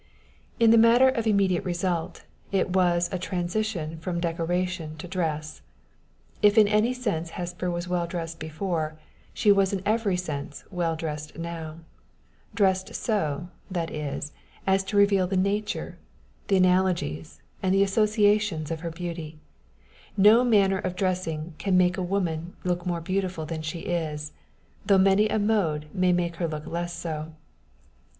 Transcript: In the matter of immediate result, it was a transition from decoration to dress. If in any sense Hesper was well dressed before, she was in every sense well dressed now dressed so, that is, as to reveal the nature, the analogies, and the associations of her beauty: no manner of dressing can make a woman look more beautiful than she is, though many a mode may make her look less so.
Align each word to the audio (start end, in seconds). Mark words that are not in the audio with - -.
In 0.59 0.71
the 0.71 0.79
matter 0.79 1.07
of 1.09 1.27
immediate 1.27 1.63
result, 1.63 2.23
it 2.51 2.71
was 2.71 3.07
a 3.13 3.19
transition 3.19 3.99
from 3.99 4.19
decoration 4.19 4.97
to 4.97 5.07
dress. 5.07 5.61
If 6.41 6.57
in 6.57 6.67
any 6.67 6.91
sense 6.91 7.29
Hesper 7.29 7.69
was 7.69 7.87
well 7.87 8.07
dressed 8.07 8.39
before, 8.39 8.97
she 9.31 9.51
was 9.51 9.73
in 9.73 9.83
every 9.85 10.17
sense 10.17 10.63
well 10.71 10.95
dressed 10.95 11.37
now 11.37 11.81
dressed 12.55 12.95
so, 12.95 13.49
that 13.69 13.91
is, 13.91 14.31
as 14.65 14.83
to 14.85 14.97
reveal 14.97 15.27
the 15.27 15.37
nature, 15.37 15.99
the 16.47 16.57
analogies, 16.57 17.39
and 17.61 17.71
the 17.71 17.83
associations 17.83 18.71
of 18.71 18.79
her 18.79 18.89
beauty: 18.89 19.37
no 20.17 20.43
manner 20.43 20.79
of 20.79 20.95
dressing 20.95 21.53
can 21.59 21.77
make 21.77 21.95
a 21.95 22.01
woman 22.01 22.55
look 22.63 22.87
more 22.87 23.01
beautiful 23.01 23.45
than 23.45 23.61
she 23.61 23.81
is, 23.81 24.31
though 24.83 24.97
many 24.97 25.29
a 25.29 25.37
mode 25.37 25.85
may 25.93 26.11
make 26.11 26.37
her 26.37 26.47
look 26.47 26.65
less 26.65 26.91
so. 26.91 27.33